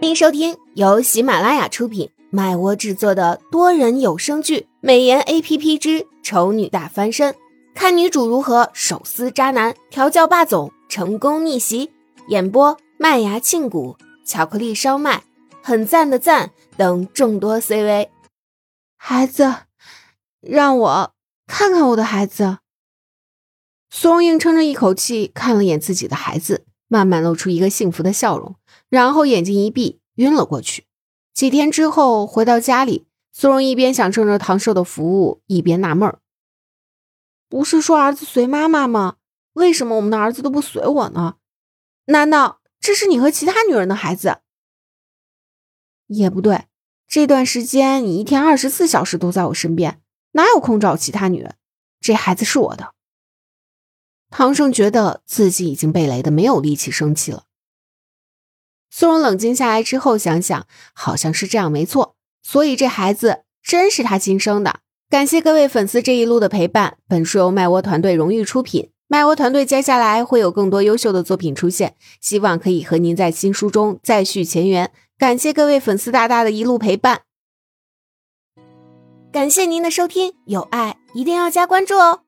[0.00, 7.32] 欢迎收听由喜马拉雅出品、麦窝制作的多人有声剧《美颜 A P P 之丑女大翻身》，
[7.74, 11.90] 看女主如何手撕渣男、调教霸总、成功逆袭。
[12.28, 15.24] 演播：麦芽庆谷、巧克力烧麦、
[15.64, 18.08] 很赞的赞等众多 C V。
[18.96, 19.52] 孩子，
[20.40, 21.12] 让我
[21.48, 22.58] 看看我的孩子。
[23.90, 28.56] 苏荣英撑着一口气看了眼自己的孩子，慢慢露出一个幸福的笑容。
[28.88, 30.86] 然后眼睛一闭，晕了过去。
[31.32, 36.18] 几天之后回到家里，苏荣一边享受着唐寿的服务，一边纳闷儿：
[37.48, 39.16] 不是说儿子随妈妈吗？
[39.52, 41.36] 为什么我们的儿子都不随我呢？
[42.06, 44.38] 难道这是你和其他女人的孩子？
[46.06, 46.64] 也不对，
[47.06, 50.00] 这段时间你一天二十四小时都在我身边，
[50.32, 51.56] 哪有空找其他女人？
[52.00, 52.94] 这孩子是我的。
[54.30, 57.44] 唐胜觉得自己已经被雷的没有力气生气了。
[58.90, 62.16] 苏荣冷静下来之后，想想好像是这样，没错。
[62.42, 64.80] 所以这孩子真是他亲生的。
[65.10, 66.98] 感谢各位粉丝这一路的陪伴。
[67.06, 74.90] 本书由麦窝团队荣誉出品，麦窝团队接下来会有更多优秀的作品出现，希望可以和您在新书中再续前缘。
[75.16, 77.22] 感谢各位粉丝大大的一路陪伴，
[79.32, 82.27] 感谢您的收听，有爱一定要加关注哦。